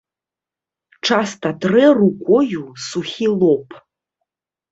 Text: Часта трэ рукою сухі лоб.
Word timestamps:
Часта 1.09 1.51
трэ 1.65 1.83
рукою 1.99 2.63
сухі 2.87 3.27
лоб. 3.41 3.67